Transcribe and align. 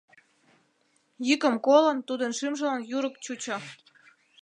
Йӱкым 1.27 1.55
колын, 1.65 1.97
тудын 2.07 2.31
шӱмжылан 2.37 2.81
юрык 2.97 3.15
чучо. 3.23 3.57